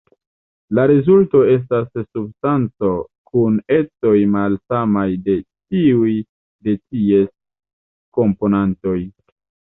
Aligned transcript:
La 0.77 0.83
rezulto 0.91 1.39
estas 1.55 1.83
substanco 1.97 2.89
kun 3.31 3.59
ecoj 3.75 4.13
malsamaj 4.35 5.03
de 5.27 5.35
tiuj 5.75 6.15
de 6.69 6.75
ties 6.79 7.29
komponantoj. 8.19 8.97